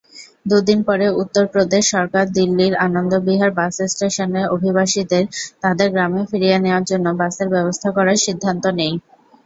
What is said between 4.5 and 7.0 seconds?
অভিবাসীদের তাদের গ্রামে ফিরিয়ে নেওয়ার